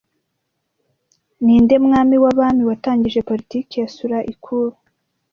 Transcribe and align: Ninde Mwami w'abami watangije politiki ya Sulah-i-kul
Ninde 1.43 1.75
Mwami 1.85 2.15
w'abami 2.23 2.61
watangije 2.69 3.25
politiki 3.29 3.73
ya 3.81 3.87
Sulah-i-kul 3.95 4.69